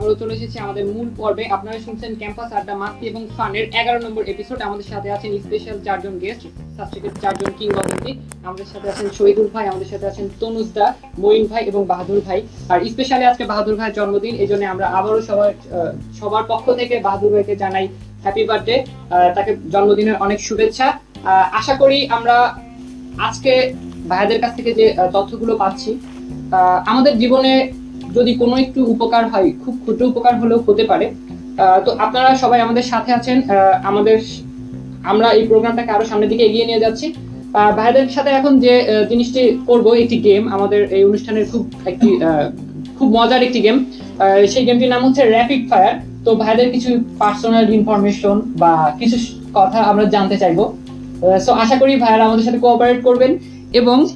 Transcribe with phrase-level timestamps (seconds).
[0.00, 4.22] আবারও চলে এসেছি আমাদের মূল পর্বে। আপনারা শুনছেন ক্যাম্পাস আড্ডা মাস্তি এবং ফানের এগারো নম্বর
[4.32, 6.42] এপিসোড আমাদের সাথে আছেন স্পেশাল চারজন গেস্ট
[6.76, 7.86] সাবস্টিকেট চারজন কিং অফ
[8.48, 10.86] আমাদের সাথে আছেন শহীদুল ভাই, আমাদের সাথে আছেন তনুজ দা,
[11.22, 12.40] মঈন ভাই এবং বাহাদুর ভাই।
[12.72, 15.52] আর স্পেশালি আজকে বাহাদুর ভাইয়ের জন্মদিন এই জন্য আমরা আবারও সবার
[16.18, 17.86] সবার পক্ষ থেকে বাহাদুর ভাইকে জানাই
[18.24, 18.76] হ্যাপি বার্থডে
[19.36, 20.86] তাকে জন্মদিনের অনেক শুভেচ্ছা।
[21.60, 22.36] আশা করি আমরা
[23.26, 23.52] আজকে
[24.10, 24.86] ভাইয়াদের কাছ থেকে যে
[25.16, 25.90] তথ্যগুলো পাচ্ছি
[26.90, 27.52] আমাদের জীবনে
[28.14, 31.06] যদি কোনো একটু উপকার হয় খুব ক্ষুদ্র উপকার হলেও হতে পারে।
[31.84, 33.42] তো আপনারা সবাই আমাদের সাথে আছেন।
[33.84, 34.18] আমাদের
[35.04, 37.06] আমরা এই প্রোগ্রামটাকে আরও সামনের দিকে এগিয়ে নিয়ে যাচ্ছি।
[37.54, 38.72] আহ, ভাইয়াদের সাথে এখন যে
[39.08, 42.18] জিনিসটি করব একটি গেম আমাদের এই অনুষ্ঠানের খুব একটি
[42.98, 43.84] খুব মজার একটি গেম
[44.48, 49.16] সেই গেমটির নাম হচ্ছে র্যাপিড ফায়ার তো ভাইয়াদের কিছু পার্সোনাল ইনফরমেশন বা কিছু
[49.54, 50.58] কথা আমরা জানতে চাইব।
[51.40, 53.38] সো আশা করি ভাইয়ারা আমাদের সাথে কোঅপারেট করবেন।
[53.72, 54.06] এবং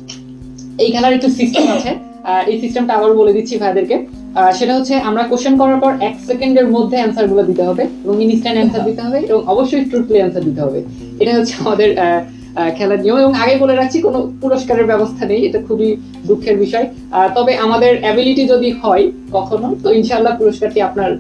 [0.79, 2.14] এই খেলার একটু সিস্টেম আছে।
[2.51, 3.97] এই সিস্টেমটা আবার বলে দিচ্ছি ভাইদেরকে।
[4.59, 8.83] সেটা হচ্ছে আমরা কোশ্চেন করার পর এক সেকেন্ডের মধ্যে অ্যান্সারগুলো দিতে হবে এবং ইনস্ট্যান্ট অ্যান্সার
[8.89, 10.79] দিতে হবে এবং অবশ্যই ট্রুথলি অ্যান্সার দিতে হবে।
[11.23, 11.89] এটা হচ্ছে আমাদের
[12.77, 15.89] খেলার নিয়ম এবং আগে বলে রাখছি কোনো পুরস্কারের ব্যবস্থা নেই, এটা খুবই
[16.29, 16.87] দুঃখের বিষয়।
[17.37, 19.05] তবে আমাদের অ্যাবিলিটি যদি হয়
[19.37, 21.11] কখনো, তো ইনশাআল্লাহ পুরস্কারটি আপনার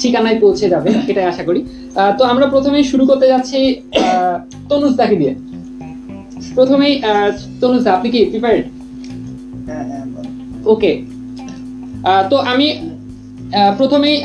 [0.00, 1.60] ঠিকানায় পৌঁছে যাবে, এটাই আশা করি।
[2.18, 3.58] তো আমরা প্রথমেই শুরু করতে যাচ্ছি
[4.70, 5.32] তনুজ দাকে দিয়ে।
[6.56, 6.94] প্রথমেই
[7.60, 8.64] তনুজ আপনি কি প্রিপারেড
[9.68, 10.03] হ্যাঁ হ্যাঁ।
[10.72, 10.92] ওকে
[12.30, 12.66] তো আমি
[13.78, 14.16] প্রথমেই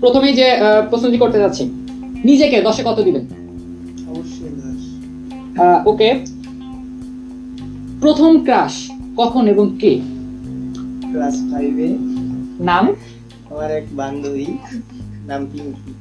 [0.00, 0.46] প্রথমেই যে
[0.90, 1.64] প্রশ্নটি করতে যাচ্ছি
[2.28, 3.24] নিজেকে দশে কত দিবেন?
[5.90, 6.08] ওকে
[8.00, 8.74] প্রথম ক্রাশ
[9.20, 9.92] কখন এবং কে?
[11.12, 11.88] ক্লাস ফাইভে
[12.68, 12.84] নাম?
[13.50, 14.46] আমার এক বান্ধবী
[15.30, 15.92] নাম পিঙ্কি।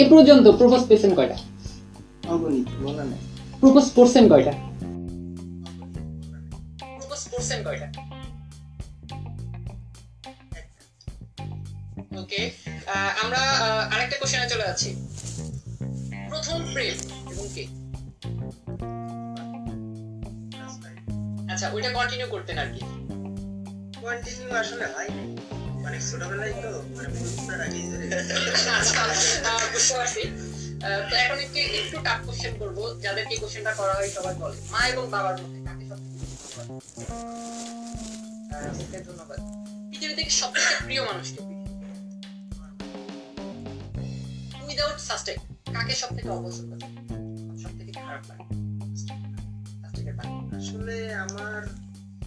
[0.00, 1.36] এ পর্যন্ত প্রপোজ পেয়েছেন কয়টা?
[2.32, 3.20] অগণিত মনে নেই।
[3.60, 4.52] প্রপোজ করছেন কয়টা?
[6.98, 7.88] প্রপোজ করছেন কয়টা?
[12.14, 12.40] ওকে
[13.22, 13.40] আমরা
[13.92, 14.90] আরেকটা কোশ্চেনে চলে যাচ্ছি।
[16.28, 16.94] প্রথম প্রেম
[17.30, 17.64] এবং কে?
[21.52, 22.80] আচ্ছা ওইটা কন্টিনিউ করতেন আর কি।
[24.02, 25.28] কন্টিনিউ আসলে হয় নাই
[25.84, 27.08] মানে ছোটবেলায় তো মানে
[28.72, 29.02] আচ্ছা,
[29.50, 30.22] আহ, বুঝতে পারছি।
[31.10, 35.04] তো এখন একটু একটু টাফ কোশ্চেন করব। যাদেরকে কোশ্চেনটা করা হয় সবাই বলে। মা এবং
[35.10, 35.84] বাবার মধ্যে কাকে
[38.80, 39.38] ওকে, ধন্যবাদ।
[39.90, 41.40] পৃথিবী থেকে সবথেকে প্রিয় মানুষকে?
[45.08, 45.38] সাস্টেক
[45.74, 46.70] কাকে সব থেকে অপছন্দ?
[47.62, 48.44] সব থেকে খারাপ লাগে?
[50.58, 51.60] আসলে আমার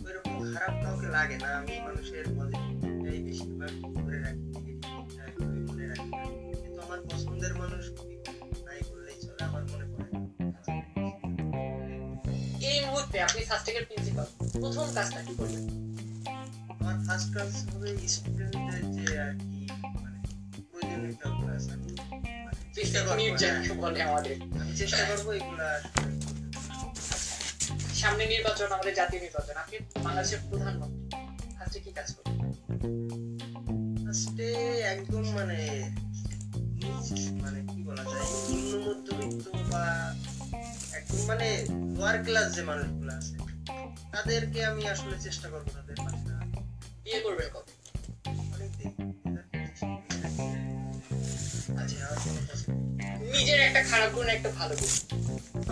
[0.06, 4.48] ওইরকম খারাপ কাউকে লাগে না। আমি মানুষের পজিটিভটাই বেশিরভাগ ধরে রাখি
[5.68, 6.10] মনে রাখি।
[6.62, 7.84] কিন্তু আমার পছন্দের মানুষ
[8.66, 10.10] নাই বললেই চলে আমার মনে পড়ে
[12.72, 14.26] এই মুহূর্তে আপনি সাস্টেকের প্রিন্সিপাল
[14.62, 15.64] প্রথম কাজটা কি করবেন?
[16.80, 19.60] আমার ফার্স্ট কাজ হবে স্টুডেন্টদের যে আর কি
[20.04, 20.20] মানে
[20.70, 21.14] প্রয়োজনীয়
[21.56, 21.90] আছে। আমি
[22.78, 23.20] চেষ্টা করব
[23.96, 24.36] হ্যাঁ, আমাদের।
[24.78, 25.68] চেষ্টা করব এগুলা
[27.96, 31.06] সামনে নির্বাচন আমাদের জাতীয় নির্বাচন। আপনি বাংলাদেশের প্রধানমন্ত্রী।
[31.62, 32.38] আজকে কি কাজ করবেন?
[33.98, 34.50] ফার্স্টে
[34.94, 35.60] একদম মানে
[37.44, 39.84] মানে কি বলা যায় নিম্ন মধ্যবিত্ত বা
[40.98, 41.48] একদম মানে
[41.96, 43.36] লোয়ার ক্লাস যে মানুষগুলো আছে
[44.14, 46.30] তাদেরকে আমি আসলে চেষ্টা করব তাদের পাশে।
[47.04, 47.48] বিয়ে করবেন
[53.38, 54.94] নিজের একটা খারাপ গুণ একটা ভালো গুণ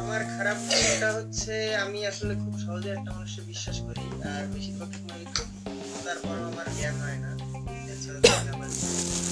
[0.01, 5.23] আমার খারাপ গুণটা হচ্ছে আমি আসলে খুব সহজে একটা মানুষকে বিশ্বাস করি আর বেশিরভাগ সময়
[5.27, 5.57] ঠকি।
[6.05, 7.29] তারপরও আমার জ্ঞান হয় না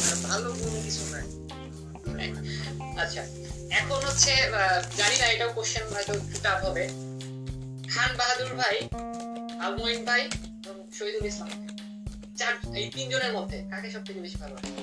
[0.06, 1.26] আর ভালো গুণ কিছু নাই
[2.98, 3.22] আচ্ছা
[3.72, 4.32] এখন হচ্ছে
[4.98, 6.84] জানি না এটাও কোশ্চেন হয়তো একটু টাফ হবে
[7.88, 8.76] খান বাহাদুর ভাই
[9.66, 10.22] আলমোইন ভাই
[10.62, 11.50] এবং শহীদুল ইসলাম
[12.38, 14.83] চার এই তিনজনের মধ্যে কাকে সব থেকে বেশি ভালো লাগে?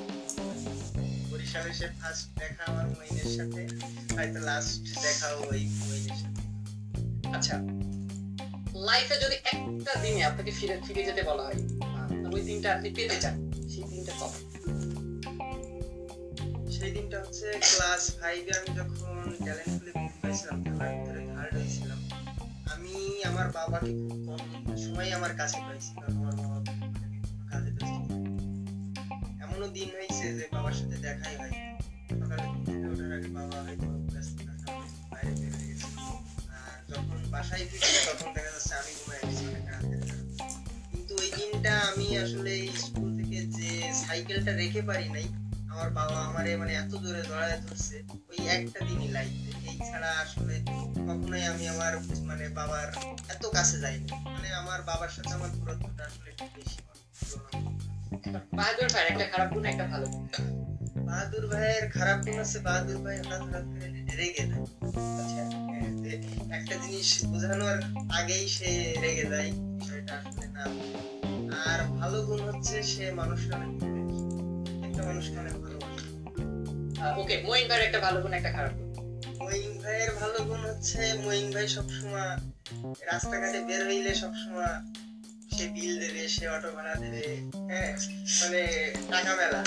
[1.53, 3.63] ফার্স্ট দেখা আমার মইনের সাথে,
[4.17, 6.41] হয়তো লাস্ট দেখাও ওই মইনের সাথে।
[7.37, 7.57] আচ্ছা
[8.89, 11.61] লাইফে যদি একটা দিনে আপনাকে ফিরে ফিরে যেতে বলা হয়
[12.35, 13.35] ওই দিনটা আপনি পেতে চান,
[13.73, 14.13] সেই দিনটা
[16.77, 19.13] সেই দিনটা হচ্ছে ক্লাস ফাইভে আমি যখন
[19.45, 19.93] ট্যালেন্ট খুলে
[20.23, 22.01] পাইছিলাম খেলার ভিতরে থার্ড হয়েছিলাম,
[22.75, 22.95] আমি
[23.31, 24.41] আমার বাবাকে খুব কম
[24.85, 26.59] সময় আমার কাছে পাইছি, কারণ আমার বাবা
[29.61, 31.55] এমনও দিন হয়েছে যে বাবার সাথে দেখাই হয়,
[32.11, 32.47] সকালে
[32.91, 33.87] ওঠার আগে বাবা হয়তো
[35.13, 35.89] বাইরে বের হয়ে গেছে।
[36.91, 39.67] যখন বাসায় ফিরছি, তখন দেখা যাচ্ছে আমি ঘুমাই গেছি অনেক
[40.91, 42.53] কিন্তু ওই দিনটা আমি আসলে
[42.83, 43.71] স্কুল থেকে যে
[44.03, 45.27] সাইকেলটা রেখে পারি নাই,
[45.73, 47.97] আমার বাবা আমারে মানে এত জোরে জড়ায় ধরছে,
[48.31, 50.55] ওই একটা দিনই লাইফে এই ছাড়া আসলে
[51.09, 51.93] কখনোই আমি আমার
[52.29, 52.89] মানে বাবার
[53.35, 56.79] এত কাছে যাইনি। মানে আমার বাবার সাথে আমার দূরত্বটা আসলে একটু বেশি।
[58.59, 60.25] বাহাদুর ভাই একটা খারাপ গুণ একটা ভালো গুণ।
[61.07, 63.87] বাহাদুর ভাইয়ের খারাপ গুণ আছে বাহাদুর ভাই হঠাৎ হঠাৎ করে
[64.21, 64.65] রেগে যায়।
[65.21, 65.43] আচ্ছা
[66.59, 67.79] একটা জিনিস বোঝানোর
[68.19, 68.71] আগেই সে
[69.03, 69.49] রেগে যায়
[69.79, 70.65] বিষয়টা আসলে না।
[71.67, 73.71] আর ভালো গুণ হচ্ছে সে মানুষকে অনেক
[74.87, 76.07] একটা মানুষকে অনেক ভালোবাসে।
[77.21, 78.89] ওকে মইন ভাইয়ের একটা ভালো গুণ একটা খারাপ গুণ।
[79.41, 82.33] মঈন ভাইয়ের ভালো গুণ হচ্ছে মঈন ভাই সবসময়
[83.11, 84.75] রাস্তাঘাটে বের হইলে সবসময়
[85.61, 87.25] সে বিল দেবে সে অটো ভাড়া দেবে
[87.71, 87.91] হ্যাঁ?
[88.41, 88.61] মানে
[89.11, 89.61] টাকা মেলা।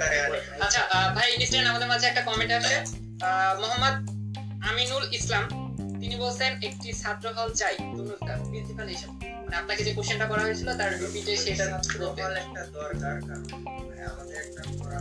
[0.00, 0.18] করে
[0.64, 0.80] আচ্ছা
[1.16, 2.76] ভাই ইনস্ট্যান্ট আমাদের মাঝে একটা কমেন্ট আসছে
[3.60, 3.94] মোহাম্মদ
[4.68, 5.44] আমিনুল ইসলাম
[6.00, 7.74] তিনি বলছেন একটি ছাত্র হল চাই
[8.48, 13.44] প্রিন্সিপাল হিসেবে মানে আপনাকে যে কোশ্চেনটা করা হয়েছিল তার রিপিটে সেটা প্রবল একটা দরকার কারণ
[13.80, 14.98] মানে আমাদের একটা করা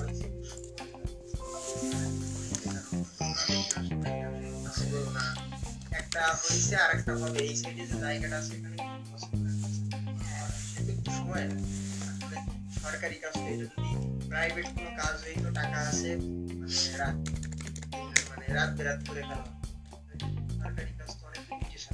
[6.01, 8.77] একটা হয়েছে আর একটা হবে এই সাইডে যে জায়গাটা আছে এখানে
[11.09, 11.45] সময়
[12.83, 13.65] সরকারি কাজ তো যদি
[14.29, 16.09] প্রাইভেট কোনো কাজ হইতো টাকা আছে
[16.59, 17.17] মানে রাত
[18.29, 19.45] মানে রাত বেরাত করে ফেলা।
[20.61, 21.93] সরকারি কাজ তো অনেক লিমিটেশন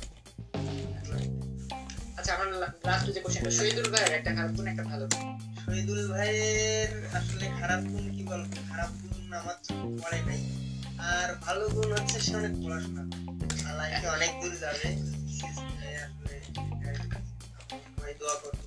[2.18, 2.48] আচ্ছা আমার
[2.88, 5.06] লাস্ট যে কোশ্চেনটা শহীদুল ভাইয়ের একটা খারাপ গুণ, একটা ভালো
[5.66, 8.52] শহীদুল ভাইয়ের আসলে খারাপ গুণ কি বলব?
[8.72, 9.56] খারাপ গুণ আমার
[10.02, 10.40] পড়ে নাই।
[11.12, 13.04] আর ভালো গুণ হচ্ছে সে অনেক পড়াশোনা
[13.80, 14.88] লাইফে অনেক দূর যাবে।
[15.98, 16.34] আসলে
[17.98, 18.67] এটাই দোয়া করব।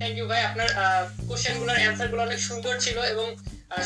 [0.00, 0.68] থ্যাংক ইউ ভাই। আপনার
[1.28, 3.26] কোশ্চেনগুলোর অ্যান্সারগুলো অনেক সুন্দর ছিল এবং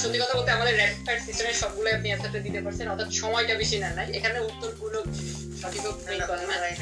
[0.03, 3.77] সত্যি কথা বলতে আমাদের র্যাপিড ফায়ার সিস্টেমের সবগুলো আপনি অ্যান্সারটা দিতে পারছেন। অর্থাৎ সময়টা বেশি
[3.83, 4.99] নেন নাই। এখানে উত্তরগুলো
[5.61, 5.93] সঠিক না,
[6.31, 6.75] না, না। হয়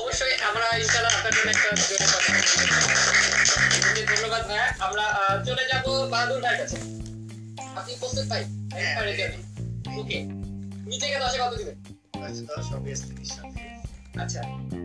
[0.00, 1.68] অবশ্যই আমরা ইনশাআল্লাহ আপনার জন্য একটা
[4.12, 5.04] ধন্যবাদ ভাইয়া আমরা
[5.46, 6.76] চলে যাব বাহাদুর ভাইয়ের কাছে।
[7.78, 8.42] আপনি প্রস্তুত ভাই?
[8.74, 8.94] হ্যাঁ,
[10.00, 10.18] ওকে
[10.90, 11.76] নিজেকে দশে কত দিবেন।
[12.22, 12.66] দশে দশ
[13.18, 13.55] নিঃসন্দেহে।
[14.16, 14.40] আচ্ছা।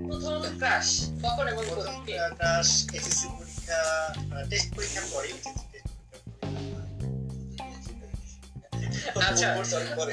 [0.05, 0.87] প্রথম ক্রাশ
[1.23, 1.93] কখন এবং প্রথম
[2.95, 3.79] এসএসসি পরীক্ষা
[4.49, 5.89] টেস্ট পরীক্ষার পরে HSC test
[9.07, 10.11] পরীক্ষার আচ্ছা। পরে। Sorry, পরে।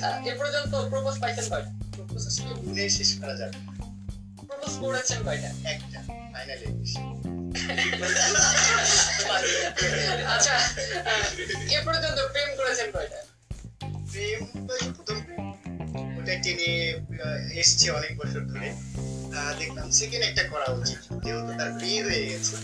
[0.00, 1.70] আহ, এ পর্যন্ত প্রপোজ পাইছেন কয়টা?
[1.94, 3.56] Propose আসলে গুণে শেষ করা যাবে।
[4.40, 5.50] প্রপোজ করেছেন কয়টা?
[5.72, 5.98] একটা
[6.34, 6.66] ফাইনালি
[10.34, 10.54] আচ্ছা
[11.70, 13.20] এ পর্যন্ত প্রেম করেছেন কয়টা?
[14.10, 14.38] প্রেম
[14.96, 15.18] প্রথম
[16.36, 16.72] টেনে
[17.22, 18.68] আহ, এসছে অনেক বছর ধরে।
[19.58, 22.56] দেখলাম সেকেন্ড একটা করা উচিত যেহেতু তার বিয়ে হয়ে গেছে।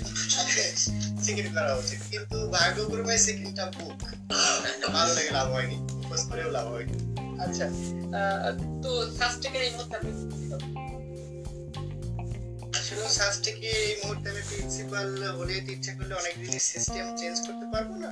[1.24, 3.98] সেকেন্ড করা উচিত। কিন্তু ভাগ্যক্রমে সেকেন্ডটা বুক
[4.90, 6.96] ভালো লাগে লাভ হয়নি। ফোকাস করেও লাভ হয়নি।
[7.40, 7.66] আচ্ছা
[8.82, 8.90] তো
[9.42, 10.10] থেকে এই মুহূর্তে আপনি
[12.78, 17.90] আসলে সাজ এই মুহূর্তে আমি প্রিন্সিপাল হলে ইচ্ছা করলে অনেক জিনিস সিস্টেম চেঞ্জ করতে পারব
[17.96, 18.10] না।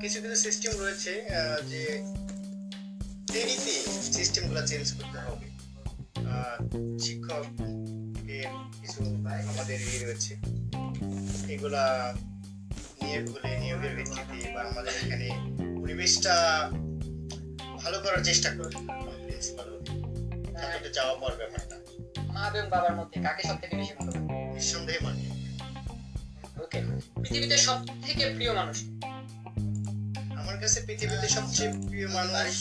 [0.00, 1.12] কিছু কিছু সিস্টেম রয়েছে
[1.68, 1.82] যে
[3.32, 5.46] দেরিতে সিস্টেমগুলো চেঞ্জ করতে হবে।
[6.28, 7.44] আহ, শিক্ষক
[8.28, 8.44] এর
[8.80, 10.34] কিছু আমাদের ইয়ে রয়েছে।
[11.52, 12.14] এগুলা
[13.02, 15.30] নিয়োগ হলে নিয়োগের ভিত্তিতে বা আমাদের এখানে
[15.82, 16.70] পরিবেশটা
[17.82, 18.76] ভালো করার চেষ্টা করবে
[19.26, 19.84] প্রিন্সিপাল
[20.54, 21.76] তাতে যাওয়া পর ব্যাপারটা।
[22.22, 24.12] মা এবং বাবার মধ্যে কাকে সব থেকে বেশি ভালো
[24.52, 25.30] নিঃসন্দেহে মানে
[26.62, 26.82] ওকে।
[27.22, 28.82] পৃথিবীতে সব থেকে প্রিয় মানুষ?
[30.36, 32.60] আমার কাছে পৃথিবীতে সবচেয়ে প্রিয় মানুষ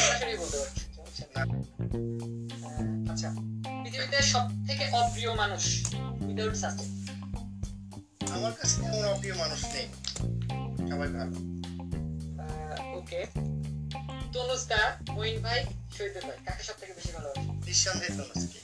[0.00, 1.28] সরাসরি বলতে পারছি বুঝছেন?
[1.34, 3.28] না। আহ, আচ্ছা
[3.82, 5.62] পৃথিবীতে সব থেকে অপ্রিয় মানুষ
[6.22, 6.92] উইদাউট সাসপেন্স
[8.36, 9.86] আমার কাছে তেমন অপ্রিয় মানুষ নেই।
[10.90, 11.34] সবাই ভালো।
[12.98, 13.20] ওকে।
[14.34, 14.82] তনুজ দা
[15.16, 15.60] মঈন ভাই
[15.96, 17.44] শহীদ ভাই কাকে সব থেকে বেশি ভালোবাসেন?
[17.66, 18.58] নিঃসন্দেহে তনুজকে।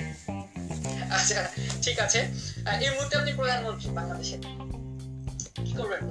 [1.17, 1.39] আচ্ছা
[1.83, 2.21] ঠিক আছে।
[2.85, 4.41] এই মুহূর্তে আপনি প্রধানমন্ত্রী বাংলাদেশের
[5.57, 6.03] কি করবেন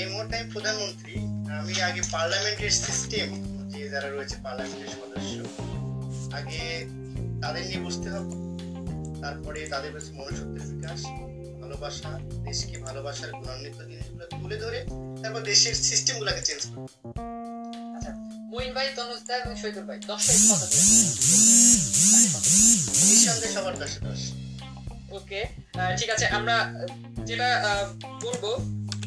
[0.00, 1.14] এই মুহূর্তে আমি প্রধানমন্ত্রী।
[1.60, 3.28] আমি আগে পার্লামেন্টের সিস্টেম
[3.72, 5.34] যে যারা রয়েছে পার্লামেন্টের সদস্য
[6.32, 6.62] আগে
[7.42, 8.32] তাদের নিয়ে বুঝতে হবে
[9.22, 11.00] তারপরে তাদের কাছে মনুষ্যত্বের বিকাশ
[11.60, 12.10] ভালোবাসা
[12.44, 14.78] দেশকে ভালোবাসার গুণান্বিত জিনিসগুলো তুলে ধরে
[15.20, 16.88] তারপর দেশের সিস্টেম গুলাকে চেঞ্জ করতে
[17.96, 18.12] আচ্ছা
[18.50, 21.06] মঈন ভাই তনুজ এবং শহীদ ভাই দশে কত দিবেন?
[22.02, 22.78] কাকে কত দিবেন?
[23.02, 24.20] নিঃসন্দেহে সবার দশে দশ
[25.12, 25.40] ওকে
[25.98, 26.56] ঠিক আছে আমরা
[27.24, 27.86] যেটা আহ,
[28.20, 28.44] বলব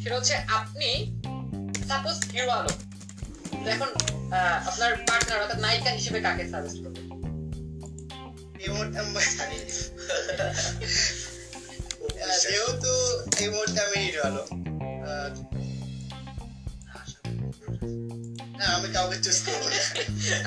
[0.01, 0.89] সেটা হচ্ছে আপনি
[1.87, 2.77] সাপোজ হিরো আলম
[3.67, 3.89] এখন
[4.67, 7.05] আপনার পার্টনার অর্থাৎ নায়িকা হিসেবে কাকে সাজেস্ট করবেন?
[12.43, 12.91] যেহেতু
[13.37, 14.47] এই মুহূর্তে আমি হিরো আলম
[18.69, 19.63] আমি কাউকে চুজ করব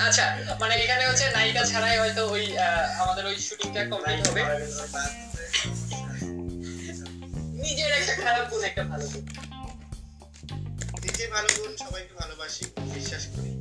[0.05, 0.25] আচ্ছা
[0.61, 2.67] মানে এখানে হচ্ছে নায়িকা ছাড়াই হয়তো ওই আহ,
[3.01, 4.41] আমাদের ওই শুটিংটা কমপ্লিট হবে।
[7.57, 9.23] নিজের একটা খারাপ গুণ একটা ভালো গুণ।
[11.03, 12.63] নিজে ভালো গুণ সবাইকে ভালোবাসি
[12.95, 13.51] বিশ্বাস করি।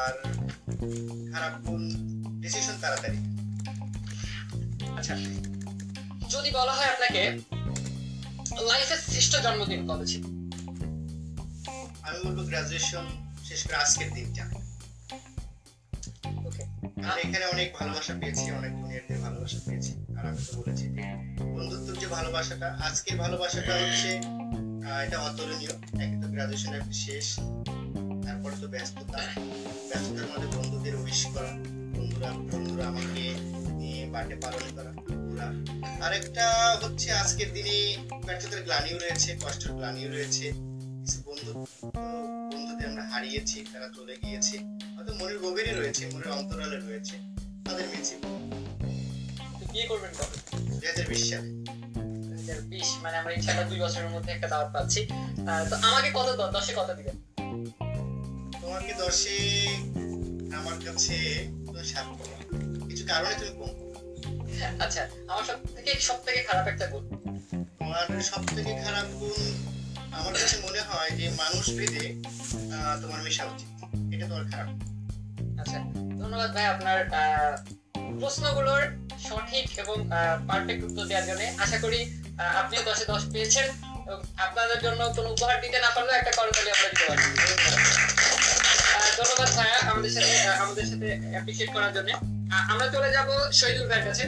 [0.00, 0.14] আর
[1.32, 1.54] খারাপ
[2.42, 3.18] ডিসিশন তাড়াতাড়ি।
[4.98, 5.14] আচ্ছা
[6.34, 7.22] যদি বলা হয় আপনাকে
[8.70, 10.22] লাইফের শ্রেষ্ঠ জন্মদিন কবে ছিল?
[12.06, 13.04] আমি বলব গ্রাজুয়েশন
[13.48, 14.44] শেষ করে আজকের দিনটা।
[17.10, 21.02] আমি এখানে অনেক ভালোবাসা পেয়েছি অনেক জুনিয়রদের ভালোবাসা পেয়েছি আর আমি তো বলেছি যে
[21.54, 24.10] বন্ধুত্বর যে ভালোবাসাটা আজকের ভালোবাসাটা হচ্ছে
[25.04, 26.72] এটা অতুলনীয়। একে তো গ্রাজুয়েশন
[27.04, 27.26] শেষ
[28.64, 29.20] তো ব্যস্ততা।
[29.90, 31.52] ব্যস্ততার মধ্যে বন্ধুদের উইশ করা
[31.96, 33.24] বন্ধুরা বন্ধুরা আমাকে
[33.80, 35.46] নিয়ে বার্থডে পালন করা
[36.06, 36.46] আরেকটা
[36.82, 37.76] হচ্ছে আজকের দিনে
[38.26, 40.46] ব্যর্থতার গ্লানিও রয়েছে কষ্টের গ্লানিও রয়েছে।
[41.00, 41.50] কিছু বন্ধু
[42.52, 44.56] বন্ধুদের আমরা হারিয়েছি তারা চলে গিয়েছে।
[44.94, 47.14] হয়তো মনের গভীরে রয়েছে মনের অন্তরালে রয়েছে
[47.66, 48.20] তাদের মিছিল।
[49.72, 50.36] বিয়ে করবেন কবে
[50.68, 51.48] দুই হাজার বিশ সালে।
[52.24, 55.00] দুই হাজার বিশ মানে আমরা দুই বছরের মধ্যে একটা দাওয়াত পাচ্ছি।
[55.70, 57.16] তো আমাকে কত দশে কত দিবেন?
[58.86, 59.38] তোমাকে দশে
[60.58, 61.18] আমার কাছে
[61.84, 62.06] সাত
[62.88, 63.72] কিছু কারণে তুমি কম।
[64.84, 67.04] আচ্ছা আমার সব থেকে সব থেকে খারাপ একটা গুণ?
[67.78, 69.40] তোমার সব থেকে খারাপ গুণ
[70.12, 72.04] আমার কাছে মনে হয় যে মানুষ ভেদে
[73.02, 73.68] তোমার মেশা উচিত।
[74.14, 74.68] এটা তোমার খারাপ।
[75.60, 75.78] আচ্ছা
[76.20, 76.98] ধন্যবাদ ভাই আপনার
[78.20, 78.82] প্রশ্নগুলোর
[79.24, 79.96] সঠিক এবং
[80.48, 82.00] পারফেক্ট উত্তর দেওয়ার জন্য। আশা করি
[82.34, 83.66] আহ, আপনিও দশে দশ পেয়েছেন।
[84.04, 87.22] এবং আপনাদের জন্য কোনো উপহার দিতে না পারলেও একটা করতালি আমরা দিতে পারি
[89.18, 92.10] ধন্যবাদ ভাইয়া আমাদের সাথে আমাদের সাথে অ্যাপ্রিশিয়েট করার জন্য।
[92.72, 93.28] আমরা চলে যাব
[93.60, 94.24] শহীদুল ভাইয়ের কাছে।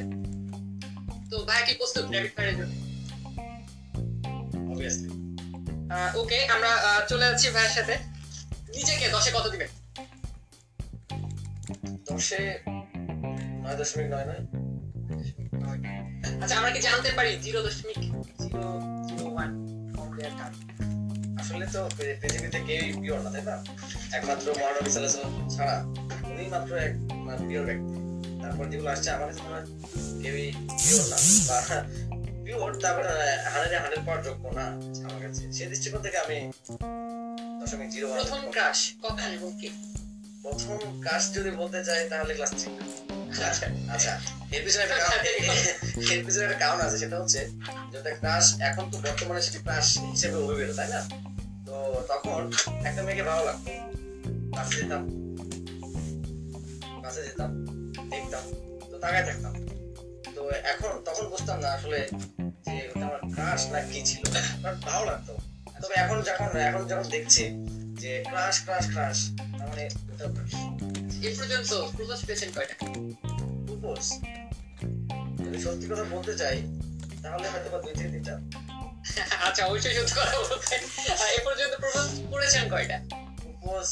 [1.30, 2.72] তো ভাইয়া কি প্রস্তুত র্যাপিড ফায়ারের জন্য?
[4.72, 5.08] অবভিয়াসলি
[6.20, 6.70] ওকে আমরা
[7.10, 7.94] চলে যাচ্ছি ভাইয়ের সাথে।
[8.76, 9.70] নিজেকে দশে কত দিবেন?
[12.08, 12.42] দশে
[13.62, 14.42] নয় দশমিক নয় নয়।
[16.42, 17.30] আচ্ছা আমরা কি জানতে পারি?
[17.44, 17.96] জিরো দশমিক
[18.42, 18.62] জিরো
[19.08, 19.50] জিরো ওয়ান
[21.56, 21.82] আসলে তো
[22.22, 23.54] পৃথিবীতে কেউই পিওর না তাই না।
[24.16, 25.12] একমাত্র মহানবী সাল্লাহ
[25.54, 25.76] ছাড়া
[26.30, 26.92] উনি মাত্র এক
[27.48, 27.94] পিওর ব্যক্তি।
[28.42, 29.66] তারপর যেগুলো আসছে আমার কাছে মনে হয়
[30.22, 30.46] কেউই
[30.80, 31.16] পিওর না।
[31.48, 31.58] বা
[32.44, 33.10] পিওর তারপরে
[33.46, 34.66] হান্ড্রেড হান্ড্রেড পাওয়ার যোগ্য না
[35.04, 36.38] আমার কাছে। সেই দৃষ্টিকোণ থেকে আমি
[37.60, 39.68] দশমিক জিরো প্রথম ক্রাশ কখন এবং কে?
[40.44, 42.70] প্রথম কাজ যদি বলতে চাই তাহলে ক্লাস থ্রি
[43.42, 44.12] আচ্ছা আচ্ছা।
[44.54, 45.20] এর পিছনে একটা কারণ
[46.12, 47.40] এর পিছনে একটা কারণ আছে সেটা হচ্ছে
[47.92, 51.00] যেটা ক্রাশ এখন তো বর্তমানে সেটা ক্রাশ হিসেবে অভিভূত তাই না?
[51.66, 51.74] তো
[52.08, 52.42] তখন
[52.88, 53.70] একটা মেয়েকে ভালো লাগতো।
[54.52, 55.02] ক্লাসে যেতাম।
[57.00, 57.50] ক্লাসে যেতাম
[58.10, 58.44] দেখতাম
[58.90, 59.54] তো তাকায় থাকতাম।
[60.34, 60.42] তো
[60.72, 62.00] এখন তখন বুঝতাম না আসলে
[62.64, 64.22] যে ওটা আমার ক্রাশ না কি ছিল
[64.62, 65.32] বাট ভালো লাগতো।
[65.82, 67.44] তবে এখন যখন এখন যখন দেখছি
[68.00, 69.18] যে ক্রাশ ক্রাশ ক্রাশ
[69.58, 70.56] তার মানে ওটা crush।
[71.26, 72.74] এ পর্যন্ত প্রপোজ পেয়েছেন কয়টা?
[73.66, 74.02] প্রপোজ
[75.44, 76.56] যদি সত্যি কথা বলতে চাই
[77.22, 78.34] তাহলে হয়তো বা দুই থেকে তিনটা
[79.46, 80.76] আচ্ছা অবশ্যই সত্যি কথা বলতে।
[81.44, 82.98] পর্যন্ত প্রপোজ করেছেন কয়টা?
[83.42, 83.86] প্রপোজ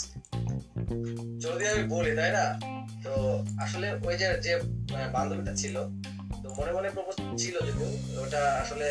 [1.45, 2.45] যদি আমি বলি, তাই না?
[3.05, 3.13] তো
[3.61, 4.53] আসলে ওই যে যে
[5.13, 5.77] বান্ধবীটা ছিল,
[6.43, 8.87] তো মনে মনে প্রপোজ ছিল যদিও, ওটা আসলে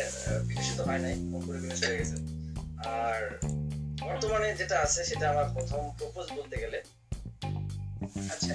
[0.48, 1.14] বিকশিত হয় নাই
[1.46, 2.16] করে বিকশিত হয়ে গেছে।
[2.94, 3.18] আর
[4.02, 6.78] বর্তমানে যেটা আছে, সেটা আমার প্রথম প্রপোজ বলতে গেলে
[8.34, 8.54] আচ্ছা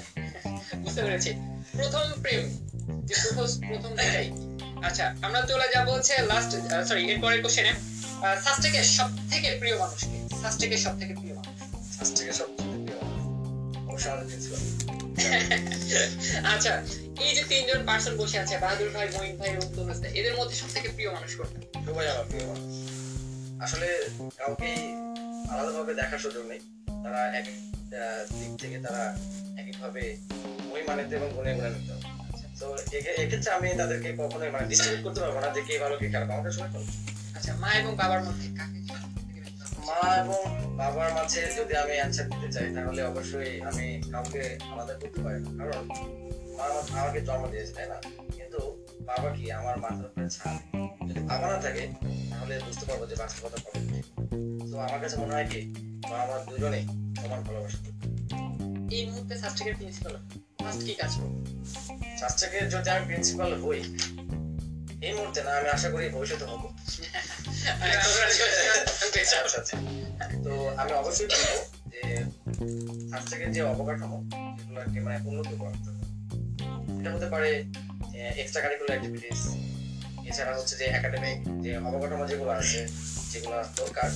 [0.82, 1.30] বুঝতে পেরেছি।
[1.78, 2.42] প্রথম প্রেম
[3.70, 4.28] প্রথম যেটাই
[4.88, 6.50] আচ্ছা আমরা চলে যাব হচ্ছে লাস্ট
[6.88, 7.72] সরি এরপরের কোশ্চেনে
[8.44, 11.56] সাস্টেকের সব থেকে প্রিয় মানুষকে সাস্টেকের সব থেকে প্রিয় মানুষ।
[12.18, 12.98] থেকে সব প্রিয়
[16.54, 16.72] আচ্ছা
[17.24, 20.70] এই যে তিনজন পার্সন বসে আছে বাহাদুর ভাই মঈন ভাই এবং তনুজ এদের মধ্যে সব
[20.76, 21.58] থেকে প্রিয় মানুষ কোনটা?
[21.86, 22.72] সবাই আমার প্রিয় মানুষ।
[23.64, 23.88] আসলে
[24.40, 24.78] কাউকেই
[25.52, 26.60] আলাদাভাবে দেখার সুযোগ নেই।
[27.04, 27.46] তারা এক
[28.32, 29.04] দিক থেকে তারা
[29.60, 30.02] এক একভাবে
[30.74, 31.94] ওই মানেতে এবং গুণে গুণে নিতে
[32.60, 32.66] তো
[33.22, 36.50] এক্ষেত্রে আমি তাদেরকে কখনোই মানে ডিস্ট্রিবিউট করতে পারব না যে কে ভালো কে খারাপ। আমাকে
[36.56, 36.86] সবাই ভালো।
[37.36, 38.78] আচ্ছা মা এবং বাবার মধ্যে কাকে?
[39.88, 40.40] মা এবং
[40.80, 44.42] বাবার মাঝে যদি আমি অ্যান্সার দিতে চাই তাহলে অবশ্যই আমি কাউকে
[44.72, 45.84] আলাদা করতে পারি না। কারণ
[46.58, 46.66] মা
[47.00, 47.96] আমাকে জন্ম দিয়েছে তাই না?
[48.38, 48.60] কিন্তু
[49.10, 50.58] বাবা কি আমার মাথার উপরে ছাদ
[51.08, 51.84] যদি বাবা না থাকে
[52.30, 53.80] তাহলে বুঝতে পারব যে বাস্তবতা কবে।
[54.70, 55.60] তো আমার কাছে মনে হয় কি
[56.02, 56.84] মা আমার দুজনেই
[57.20, 57.78] সমান ভালোবাসা
[58.96, 60.14] এই মুহূর্তে সাস্টেকের প্রিন্সিপাল
[60.58, 61.38] ফার্স্ট কি কাজ করবে?
[62.74, 63.80] যদি আমি প্রিন্সিপাল হই
[65.06, 66.62] এই মুহূর্তে না আমি আশা করি ভবিষ্যতে হব।
[70.44, 71.48] তো আমি অবশ্যই বলব
[71.92, 72.02] যে
[73.50, 74.18] যে অবকাঠামো
[75.04, 75.92] মানে উন্নত করা হবে।
[77.00, 77.50] এটা হতে পারে
[78.40, 79.40] এক্সট্রা কারিকুলার অ্যাক্টিভিটিস
[80.30, 82.80] এছাড়া হচ্ছে যে একাডেমিক যে অবকাঠামো যেগুলো আছে
[83.32, 84.08] যেগুলো দরকার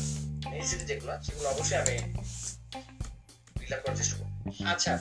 [0.91, 1.95] যেগুলো, সেগুলো অবশ্যই আমি
[3.83, 4.15] করার চেষ্টা
[4.73, 4.93] আচ্ছা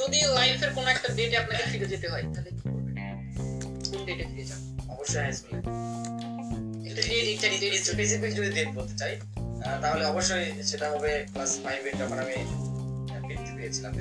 [0.00, 2.96] যদি লাইফের কোনো একটা ডেটে আপনাকে ফিরে যেতে হয়, তাহলে কি করবেন?
[3.90, 4.60] কোন ডেটে ফিরে যান?
[4.94, 5.58] অবশ্যই হাই স্কুলে
[7.88, 9.12] স্পেসিফিক যদি ডেট বলতে চাই
[9.82, 12.36] তাহলে অবশ্যই সেটা হবে ক্লাস ফাইভে যখন আমি
[13.26, 13.92] বৃত্তি পেয়েছিলাম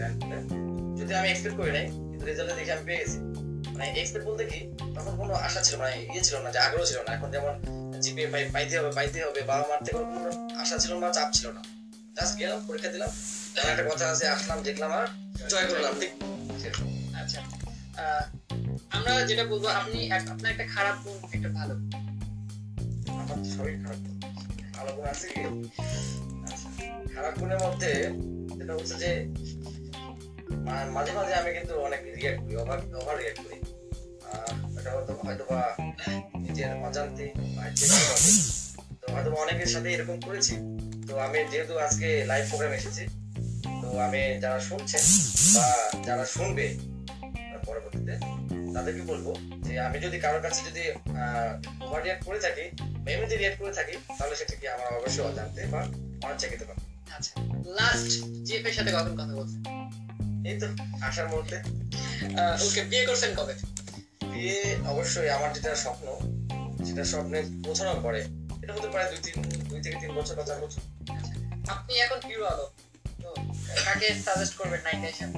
[0.99, 3.17] যদি আমি এক্সপেক্ট করি নাই, কিন্তু রেজাল্টে দেখে আমি পেয়ে গেছি।
[3.73, 4.59] মানে এক্সপেক্ট বলতে কি,
[4.95, 7.53] তখন কোনো আশা ছিল মানে ইয়ে ছিল না, যে আগ্রহ ছিল না। এখন যেমন
[7.99, 11.61] হবে হবে বাবা মার থেকে কোনো আশা ছিল না চাপ ছিল না।
[12.15, 13.11] জাস্ট গেলাম পরীক্ষা দিলাম।
[13.71, 15.07] একটা কথা আছে আসলাম দেখলাম আর
[15.49, 16.11] জয় করলাম ঠিক?
[17.21, 17.39] আচ্ছা।
[18.91, 21.73] আমরা যেটা বলব আপনি আপনার একটা খারাপ গুণ একটা ভালো
[23.21, 23.99] আমার শরীর খারাপ
[24.77, 25.41] ভালো গুণ আছে কি?
[26.43, 26.67] আচ্ছা,
[27.15, 27.91] খারাপ গুণের মধ্যে
[28.57, 29.11] যেটা হচ্ছে যে
[30.93, 33.57] মাঝে মাঝে আমি কিন্তু অনেক রিয়াক্ট করি ওভার ওভার রিয়াক্ট করি।
[39.41, 40.53] অনেকের সাথে এরকম করেছি
[41.07, 43.03] তো আমি যেহেতু আজকে লাইভ প্রোগ্রাম এসেছি
[43.81, 45.03] তো আমি যারা শুনছেন
[45.55, 45.65] বা
[46.05, 46.65] যারা শুনবে
[47.65, 48.13] পরবর্তীতে
[48.73, 49.27] তাদেরকে বলব
[49.63, 50.83] যে আমি যদি কারোর কাছে যদি
[51.81, 52.65] ওভার রিয়াক্ট করে থাকি
[53.03, 55.81] বা এমনিতে রিয়াক্ট করে থাকি তাহলে সেটা কি আমার অবশ্যই অজান্তে বা
[56.23, 56.81] অনিচ্ছাকৃত পারে
[57.11, 57.31] আচ্ছা
[57.79, 58.11] লাস্ট
[58.43, 59.61] জিএফ এর সাথে কখন কথা বলছেন?
[60.45, 60.67] এই তো,
[61.01, 61.57] আসার মুহূর্তে।
[62.65, 63.53] ওকে, বিয়ে করছেন কবে?
[64.39, 66.05] বিয়ে অবশ্যই আমার যেটা স্বপ্ন
[66.85, 68.19] সেটা স্বপ্নে পৌঁছানোর পরে
[68.63, 69.35] এটা হতে পারে দুই তিন
[69.69, 70.81] দুই থেকে তিন বছর বা চার বছর।
[71.67, 72.45] আপনি এখন হিরো
[73.23, 73.29] তো
[73.85, 75.37] কাকে সাজেস্ট করবেন নায়িকা হিসাবে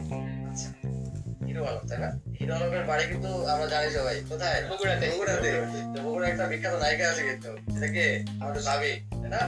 [0.52, 0.68] আচ্ছা
[1.48, 2.10] হিরো আলম তাই না?
[2.40, 4.60] হিরো আলমের বাড়ি কিন্তু আমরা জানি সবাই। কোথায়?
[4.70, 5.50] বগুড়াতে। বগুড়াতে।
[6.04, 8.04] বগুড়া একটা বিখ্যাত নায়িকা আছে কিন্তু সেটাকে
[8.42, 9.42] আমাদের ভাবি তাই না?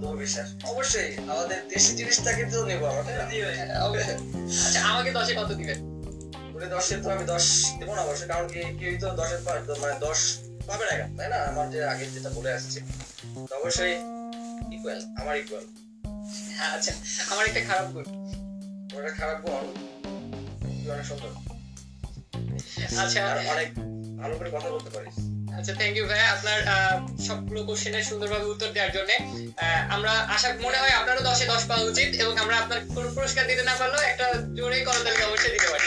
[0.00, 3.02] বহু বিশ্বাস। অবশ্যই আমাদের দেশি জিনিসটা কিন্তু নেব আমরা।
[4.66, 5.78] আচ্ছা আমাকে দশে কত দিবেন?
[6.58, 7.44] ওরে দশে তো আমি দশ
[7.78, 9.40] দেবো না অবশ্যই কারণ কি কেউই তো দশের
[9.82, 10.18] মানে দশ
[10.68, 11.38] পাবে না তাই না?
[11.50, 12.78] আমার যে আগে যেটা বলে আসছে
[13.58, 13.94] অবশ্যই
[14.74, 15.64] ইকুয়াল আমার ইকুয়াল
[16.68, 16.92] আচ্ছা
[17.32, 18.06] আমার একটা খারাপ গুণ
[18.96, 19.64] ওটা খারাপ গুণ
[20.92, 21.30] অনেক সুন্দর
[22.96, 23.20] আচ্ছা।
[23.52, 23.68] অনেক
[24.20, 25.16] ভালো করে কথা বলতে পারিস।
[25.58, 26.58] আচ্ছা থ্যাংক ইউ ভাই আপনার
[27.26, 29.10] সবগুলো কোশ্চেনের সুন্দরভাবে উত্তর দেওয়ার জন্য
[29.94, 33.62] আমরা আশা মনে হয় আপনারও দশে দশ পাওয়া উচিত এবং আমরা আপনার কোনো পুরস্কার দিতে
[33.62, 35.86] না পারলেও একটা জোরে করতালি অবশ্যই দিতে পারি।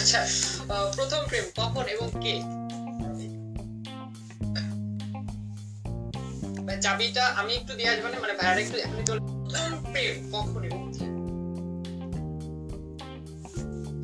[0.00, 0.20] আচ্ছা
[0.96, 2.34] প্রথম প্রেম কখন এবং কে
[6.82, 10.79] চাবিটা আমি একটু দিয়ে আসব মানে ভাইয়ারা একটু এখনই চলে প্রথম প্রেম কখন এবং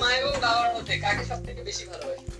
[0.00, 2.35] মা এবং বাবার মধ্যে কাকে সব থেকে বেশি ভালোবাসে?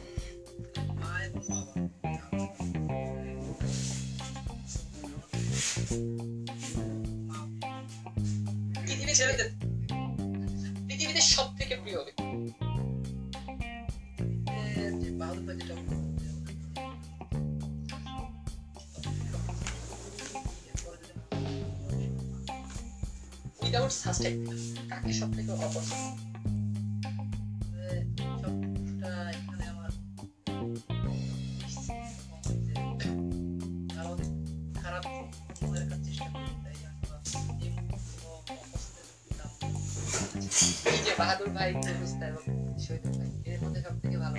[40.56, 42.42] এই যে বাহাদুর ভাই ফেরুস্তা এবং
[42.84, 44.36] শহীদুল ভাই এর মধ্যে সব থেকে ভালো।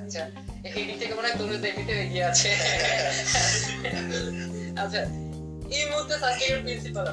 [0.00, 0.22] আচ্ছা
[0.78, 2.50] এই দিক থেকে মনে হয় তরুণ দেখিতে এগিয়ে আছে।
[4.82, 5.02] আচ্ছা
[5.76, 7.06] এই মুহূর্তে সার্কিটের প্রিন্সিপাল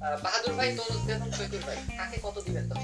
[0.00, 2.76] বাহাদুর ভাই তনুজ এবং শহীদুল ভাই, কাকে কত দিবেন তো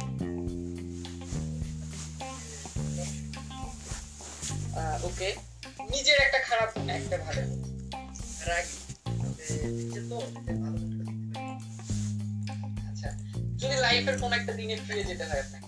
[5.09, 5.29] ওকে,
[5.93, 7.43] নিজের একটা খারাপ একটা ভালো
[8.49, 8.67] রাগ
[10.11, 10.17] তো
[12.89, 13.09] আচ্ছা
[13.61, 15.66] যদি লাইফের কোন একটা দিনে ফিরে যেতে হয় আপনাকে?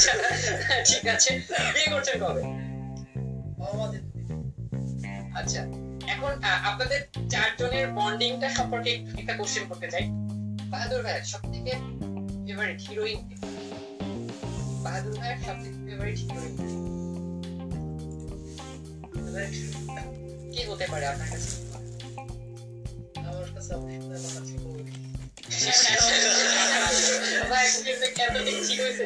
[0.00, 0.12] আচ্ছা,
[0.90, 1.30] ঠিক আছে।
[1.74, 2.42] বিয়ে করছেন কবে?
[5.40, 5.60] আচ্ছা
[6.14, 6.32] এখন
[6.62, 10.04] আপনাদের চারজনের বন্ডিংটা সম্পর্কে একটা কোশ্চেন করতে চাই।
[10.70, 11.72] বাহাদুর ভাইয়ের সব থেকে
[12.46, 13.18] ফেভারিট হিরোইন
[14.84, 16.52] বাহাদুর ভাইয়ের সব থেকে ফেভারিট হিরোইন
[20.52, 21.50] কি হতে পারে আপনার কাছে?
[23.20, 23.72] আমার কাছে
[27.42, 28.32] আপনি শুনে আমার ছিল ভাই কিন্তু কেন
[28.66, 29.04] ঠিক হয়েছে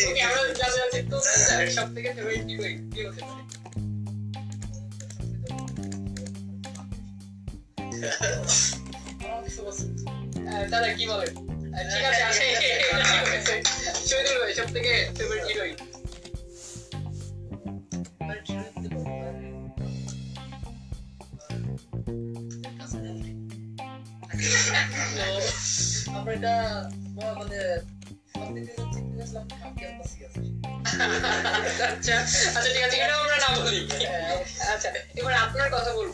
[0.00, 1.16] ওকে, আমরা জানতে চাচ্ছি তো
[1.70, 3.42] সব থেকে ফেভারিট হিরোইন কি হতে পারে
[10.46, 11.30] আহ, দাদা কি বলেন
[11.70, 12.46] আহ, ঠিক আছে আসে
[14.08, 15.76] শহীদুল ভাই সব থেকে ফেভারিট হিরোইন
[31.86, 32.14] আচ্ছা
[32.48, 33.80] আচ্ছা। ঠিক আছে এটা আমরা না বলি।
[34.72, 36.13] আচ্ছা। এবার আপনার কথা বলব।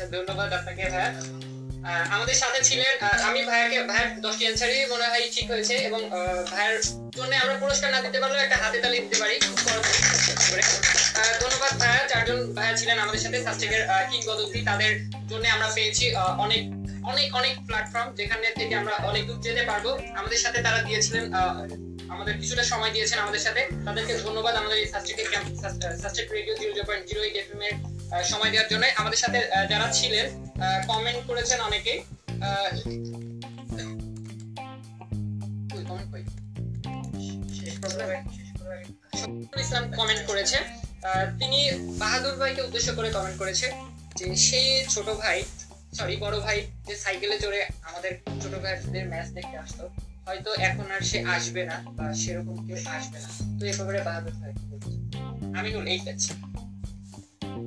[0.00, 1.10] আচ্ছা ধন্যবাদ আপনাকে ভাইয়া
[2.14, 2.94] আমাদের সাথে ছিলেন
[3.28, 6.00] আমি ভাইয়াকে ভাইয়ের দশটি অ্যান্সারই মনে হয় ঠিক হয়েছে এবং
[6.52, 6.76] ভাইয়ের
[7.16, 9.34] জন্য আমরা পুরস্কার না দিতে পারলেও একটা হাতে তালি দিতে পারি।
[11.42, 14.92] ধন্যবাদ ভাইয়া। চারজন ভাইয়া ছিলেন আমাদের সাথে সাবজেক্টের কিংবদন্তি। তাদের
[15.30, 16.04] জন্য আমরা পেয়েছি
[16.44, 16.62] অনেক
[17.10, 19.86] অনেক অনেক প্ল্যাটফর্ম যেখানে থেকে আমরা অনেক দূর যেতে পারব।
[20.20, 21.24] আমাদের সাথে তারা দিয়েছিলেন
[22.14, 25.26] আমাদের কিছুটা সময় দিয়েছেন আমাদের সাথে। তাদেরকে ধন্যবাদ আমাদের এই সাবজেক্টের
[26.02, 27.87] subject radio zero zero point zero eight F এর আহ,
[28.30, 29.38] সময় দেওয়ার জন্য আমাদের সাথে
[29.70, 30.26] যারা ছিলেন
[30.90, 31.92] কমেন্ট করেছেন অনেকে
[39.64, 40.58] ইসলাম কমেন্ট করেছে।
[41.40, 41.58] তিনি
[42.02, 43.66] বাহাদুর ভাইকে উদ্দেশ্য করে কমেন্ট করেছে
[44.18, 45.38] যে সেই ছোট ভাই
[45.98, 49.84] সরি বড় ভাই যে সাইকেলে চড়ে আমাদের ছোট ভাইদের ম্যাচ দেখতে আসতো,
[50.26, 54.34] হয়তো এখন আর সে আসবে না বা সেরকম কেউ আসবে না। তো এ ব্যাপারে বাহাদুর
[54.40, 54.52] ভাই?
[55.58, 56.30] আমিনুল এই যাচ্ছি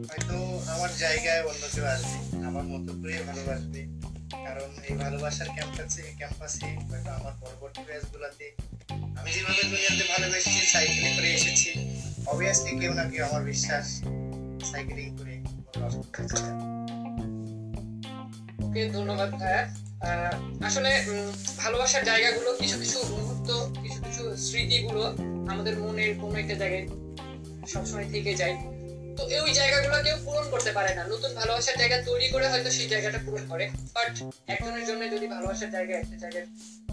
[0.10, 0.38] হয়তো
[0.74, 2.18] আমার জায়গায় অন্য কেউ আসবে,
[2.50, 3.82] আমার মতো করে ভালোবাসবে।
[4.48, 7.82] কারণ এই ভালোবাসার ক্যাম্পাসে ক্যাম্পাসে হয়তো আমার পরবর্তী
[9.20, 11.70] আমি যেভাবে দুনিয়াতে ভালোবেসেছি সাইকেলে করে এসেছি
[12.28, 13.86] অবভিয়াসলি কেউ না কেউ আমার বিশ্বাস
[14.72, 15.36] সাইকেলিং করে।
[18.66, 19.64] ওকে, ধন্যবাদ ভাইয়া।
[20.68, 20.92] আসলে
[21.58, 23.50] ভালোবাসার জায়গাগুলো, কিছু কিছু মুহূর্ত,
[23.84, 25.04] কিছু কিছু স্মৃতিগুলো
[25.52, 26.86] আমাদের মনের কোনো একটা জায়গায়
[27.68, 28.70] সবসময় থেকে যায়।
[29.29, 33.19] তো জায়গাগুলো কেউ পূরণ করতে পারে না। নতুন ভালোবাসার জায়গা তৈরি করে হয়তো সেই জায়গাটা
[33.25, 34.12] পূরণ করে। বাট
[34.53, 36.47] একজনের জন্য যদি ভালোবাসার জায়গা একটা জায়গায়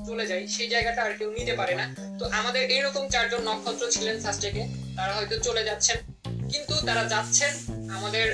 [0.08, 1.84] চলে যায় সেই জায়গাটা আর কেউ নিতে পারে না।
[2.20, 4.62] তো আমাদের এইরকম চারজন নক্ষত্র ছিলেন ফার্স্টেকে
[4.96, 5.98] তারা হয়তো চলে যাচ্ছেন।
[6.52, 7.52] কিন্তু তারা যাচ্ছেন
[7.96, 8.26] আমাদের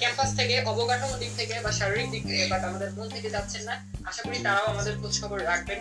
[0.00, 3.74] ক্যাম্পাস থেকে, অবকাঠামো দিক থেকে বা শারীরিক দিক থেকে বাট আমাদের মন থেকে যাচ্ছেন না।
[4.10, 5.80] আশা করি তারাও আমাদের খোঁজ খবর রাখবেন।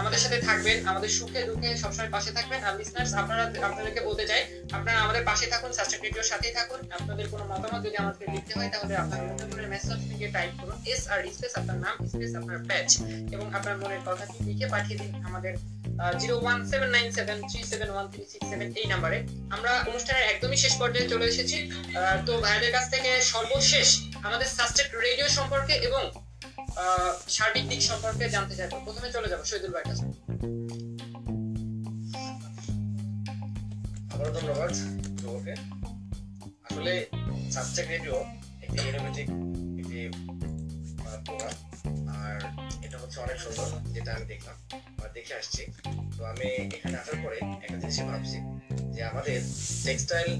[0.00, 4.42] আমাদের সাথে থাকবেন, আমাদের সুখে দুঃখে সবসময় পাশে থাকবেন। আর লিসনার্স আপনারা, আপনাদেরকে বলতে চাই,
[4.76, 8.70] আপনারা আমাদের পাশে থাকুন সাবস্ক্রাইব রেডিওর সাথেই থাকুন। আপনাদের কোনো মতামত যদি আমাদেরকে লিখতে হয়,
[8.72, 12.58] তাহলে আপনার মনে মনের মেসেজ থেকে টাইপ করুন। এস আর স্পেস আপনার নাম স্পেস আপনার
[12.70, 12.88] ব্যাচ
[13.34, 15.54] এবং আপনার মনের কথাটি লিখে পাঠিয়ে দিন আমাদের
[16.20, 19.18] zero one seven nine seven three seven one three six seven এই নাম্বারে
[19.56, 21.58] আমরা অনুষ্ঠানের একদমই শেষ পর্যায়ে চলে এসেছি।
[22.26, 23.88] তো ভাইদের কাছ থেকে সর্বশেষ
[24.26, 26.02] আমাদের সাস্টেক রেডিও সম্পর্কে এবং
[27.36, 30.04] সার্বিক দিক সম্পর্কে জানতে চাইব। প্রথমে চলে যাব শহীদুল ভাইয়ের কাছে।
[34.12, 34.70] আবারও ধন্যবাদ
[35.20, 35.54] ধ্রুবকে
[36.68, 36.92] আসলে
[37.54, 38.16] সাবজেক্ট রেডিও
[38.64, 39.26] একটি ইনোভেটিভ
[39.80, 40.00] একটি
[41.26, 41.54] প্রোগ্রাম
[42.20, 42.34] আর
[42.86, 44.56] এটা হচ্ছে অনেক সুন্দর, যেটা আমি দেখলাম
[44.98, 45.62] বা দেখে আসছি।
[46.16, 48.38] তো আমি এখানে আসার পরে একটা জিনিসই ভাবছি,
[48.94, 49.38] যে আমাদের
[49.86, 50.30] টেক্সটাইল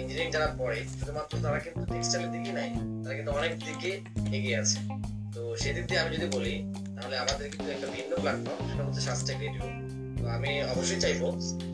[0.00, 2.68] ইঞ্জিনিয়ারিং যারা পড়ে, শুধুমাত্র তারা কিন্তু টেক্সটাইলের দিকে নাই,
[3.02, 3.90] তারা কিন্তু অনেক দিকে
[4.36, 4.78] এগিয়ে আছে।
[5.62, 6.54] সেই দিয়ে আমি যদি বলি,
[6.96, 9.64] তাহলে আমাদের কিন্তু একটা ভিন্ন প্ল্যাটফর্ম সেটা হচ্ছে সাস্টেক রেডিও
[10.18, 11.22] তো আমি অবশ্যই চাইব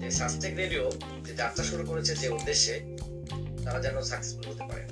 [0.01, 0.85] যে সাস্টেক রেডিও
[1.27, 2.75] যে যাত্রা শুরু করেছে যে উদ্দেশ্যে,
[3.65, 4.85] তারা যেন সাকসেসফুল হতে পারে।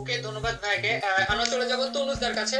[0.00, 0.92] ওকে, ধন্যবাদ ভাইকে।
[1.32, 2.58] আমরা চলে যাব তনুজদার কাছে।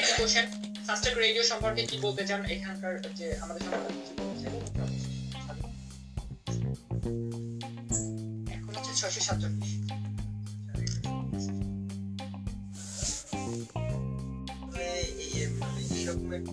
[0.00, 0.46] একই কোশ্চেন
[0.88, 2.40] সাস্টেক রেডিও সম্পর্কে কি বলতে চান?
[2.56, 4.16] এখানকার যে আমাদের সম্পর্কে
[9.00, 9.70] ছয়শো সাতচল্লিশ।
[16.46, 16.52] এই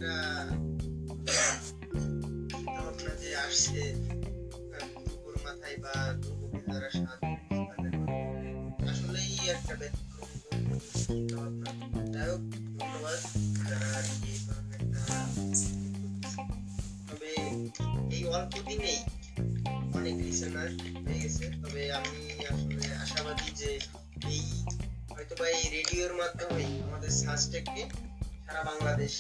[17.07, 17.29] তবে
[18.09, 18.99] এই অল্প দিনেই
[19.93, 20.15] অনেক
[21.03, 23.71] হয়ে গেছে তবে আমি আসলে আশাবাদী যে
[24.27, 24.41] এই
[25.09, 27.83] হয়তো এই রেডিওর মাধ্যমে আমাদের সাজটেককে
[28.45, 29.13] সারা বাংলাদেশ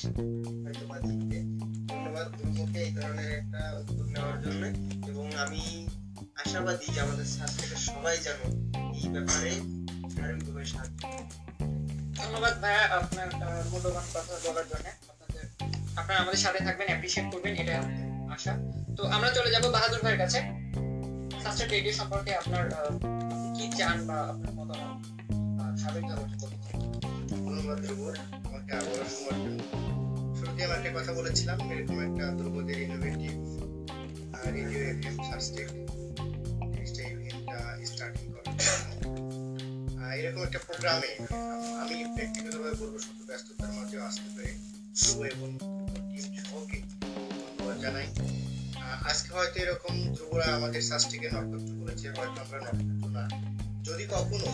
[16.33, 17.77] আমাদের সাথে থাকবেন অ্যাপ্রিশিয়েট করবেন এটা
[18.33, 18.53] আশা।
[18.97, 20.39] তো আমরা চলে যাব বাহাদুর ভাইয়ের কাছে।
[21.43, 22.65] সাস্টেক রেডিও সম্পর্কে আপনার
[23.57, 24.99] কি চান বা আপনার মতামত?
[30.77, 32.25] একটা কথা বলেছিলাম, এরকম একটা
[32.85, 33.31] ইনোভেটিভ
[34.53, 35.15] রেডিও এফএম
[36.73, 38.25] জিনিসটা ইভেন্টটা স্টার্টিং
[40.19, 41.11] এরকম একটা প্রোগ্রামে
[41.81, 44.53] আমি ব্যক্তিগতভাবে বলব শুধু ব্যস্ততার মাঝে আসতে পেরে।
[45.27, 45.49] এবং
[47.83, 48.07] জানাই।
[49.09, 53.23] আজকে হয়তো এরকম ধ্রুবরা আমাদের সার্চটিকে নক্ষত্র বলেছে হয়তো আমরা নক্ষত্র না।
[53.87, 54.49] যদি কখনো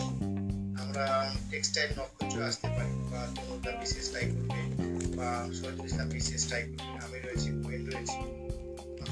[0.82, 1.04] আমরা
[1.50, 4.60] টেক্সটাইল নক্ষত্র আসতে পারি, বা তনুদা বিশেষ ট্রাই করবে
[5.18, 8.18] বা সৈয়দুল বিশেষ ট্রাই করবে আমি রয়েছি মোয়েন রয়েছি,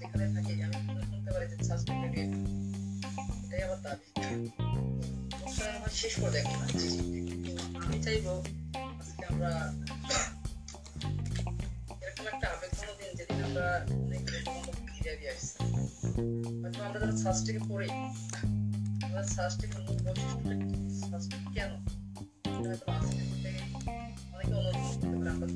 [0.00, 0.76] যেখানে থাকি, আমি
[1.10, 2.73] শুনতে পারি যে সাসপেক্ট রেডিও
[3.62, 4.06] আমার দাবি
[5.76, 6.54] আমার শেষ করে দেখো
[7.84, 8.26] আমি চাইব
[9.00, 9.50] আজকে আমরা
[12.02, 13.66] এরকম একটা আবেগ দিন যেদিন আমরা
[14.04, 14.54] অনেক রকম
[15.02, 15.58] দিয়ে আসছি।
[16.62, 17.88] হয়তো আমরা যারা সাস্টেকে পড়ি
[19.04, 20.68] আমাদের সাস্টেকের মূল বৈশিষ্ট্যটা কি?
[21.02, 21.72] সাস্টেক কেন?
[22.66, 23.20] হয়তো আজকে
[24.34, 25.46] অনেকে অনুভব করতে পারে,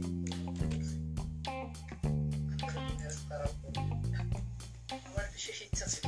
[2.60, 3.80] আমরা তারাও করবে।
[5.06, 6.07] আমার একটা ইচ্ছা ছিল।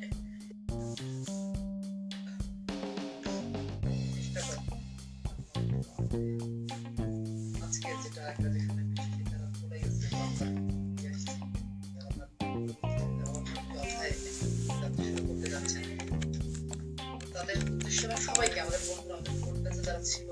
[18.01, 18.81] তাদের সবাইকে আমাদের
[19.13, 20.29] আমাদের পরিবেশে যারা ছিল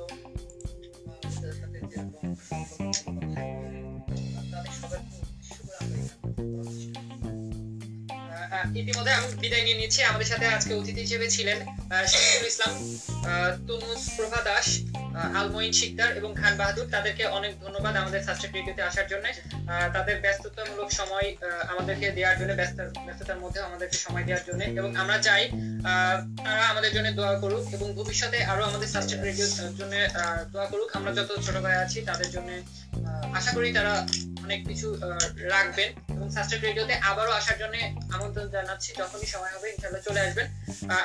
[8.82, 11.58] ইতিমধ্যে আমি বিদায় নিয়ে নিচ্ছি। আমাদের সাথে আজকে অতিথি হিসেবে ছিলেন
[12.52, 12.72] ইসলাম
[14.18, 14.68] প্রভা দাস
[15.20, 18.22] আহ, আলমঈন শিকদার এবং খান বাহাদুর। তাদেরকে অনেক ধন্যবাদ আমাদের
[18.56, 19.26] রেডিওতে আসার জন্য।
[19.94, 21.28] তাদের ব্যস্ততামূলক সময়
[21.72, 25.44] আমাদেরকে দেওয়ার জন্য ব্যস্ত ব্যস্ততার মধ্যে আমাদেরকে সময় দেওয়ার জন্য। এবং আমরা চাই
[26.46, 28.90] তারা আমাদের জন্য দোয়া করুক এবং ভবিষ্যতে আরও আমাদের
[29.80, 29.94] জন্য
[30.54, 32.50] দোয়া করুক। আমরা যত ছোট ভাই আছি, তাদের জন্য
[33.40, 33.94] আশা করি তারা
[34.46, 34.88] অনেক কিছু
[35.56, 37.76] রাখবেন এবং সাবস্ট্রাক্ট রেডিওতে আবারও আসার জন্য
[38.16, 40.48] আমন্ত্রণ জানাচ্ছি। যখনই সময় হবে ইনশাল্লাহ চলে আসবেন।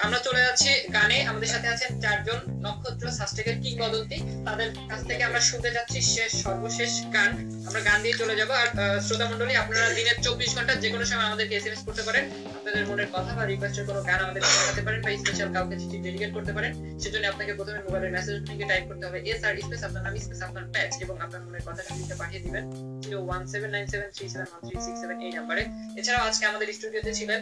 [0.05, 5.41] আমরা চলে যাচ্ছি গানে। আমাদের সাথে আছেন চারজন নক্ষত্র সাস্টেকের কিংবদন্তি। তাদের কাছ থেকে আমরা
[5.51, 7.31] শুনতে যাচ্ছি শেষ, সর্বশেষ গান।
[7.69, 8.69] আমরা গান দিয়ে চলে যাব। আর
[9.07, 12.25] শ্রোতা মন্ডলী আপনারা দিনের চব্বিশ ঘণ্টা যে কোনো সময় আমাদেরকে এসএমএস করতে পারেন।
[12.59, 16.31] আপনাদের মনের কথা বা রিকোয়েস্টের কোনো গান আমাদের জানাতে পারেন বা স্পেশাল কাউকে চিঠি ডেডিকেট
[16.37, 16.73] করতে পারেন,
[17.03, 20.41] সেজন্য আপনাকে প্রথমে মোবাইলের মেসেজ লিখে টাইপ করতে হবে এস আর স্পেস আপনার নাম স্পেস
[20.49, 22.65] আপনার প্যাচ এবং আপনার মনের কথা লিখে পাঠিয়ে দিবেন।
[23.03, 25.63] Zero one seven nine seven three seven one three six seven এই নাম্বারে
[25.99, 27.41] এছাড়াও আজকে আমাদের স্টুডিওতে ছিলেন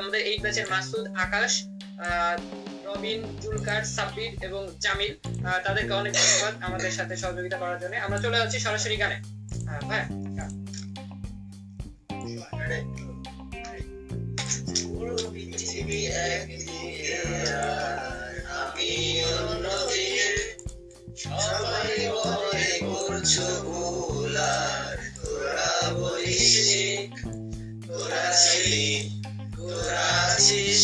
[0.00, 1.52] আমাদের এই ব্যাচের মাসুদ, আকাশ
[2.88, 5.12] রবিন জুলকার, সাব্বির এবং জামিল।
[5.66, 9.18] তাদেরকে অনেক ধন্যবাদ আমাদের সাথে সহযোগিতা করার জন্য। আমরা চলে যাচ্ছি সরাসরি গানে।
[16.28, 17.16] একদিকে
[18.58, 18.90] আমি
[19.32, 20.28] অন্যদিকে
[21.16, 24.36] সবাই বলে করছ ভুল
[25.16, 26.70] তোরা বলিস,
[27.86, 28.88] তোরা ছিলি
[29.56, 30.82] তোরা আছিস,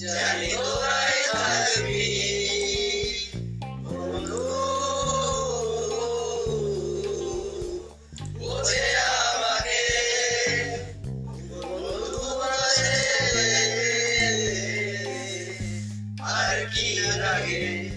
[0.00, 2.01] জানি তোরাই থাকবি
[17.24, 17.91] আর কি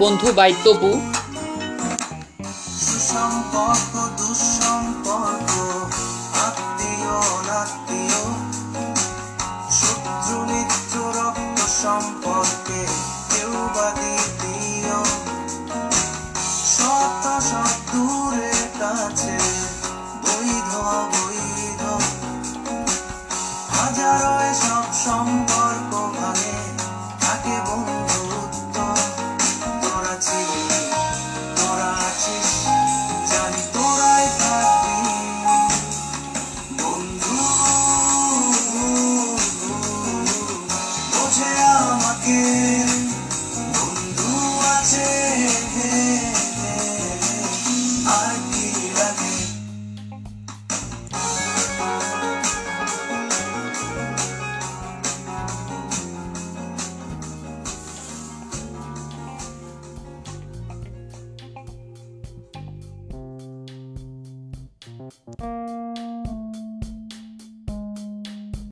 [0.00, 0.90] বন্ধু বাই তবু।
[3.10, 5.52] সম্পর্ক দুঃসম্পর্ক
[6.46, 7.16] আত্মীয়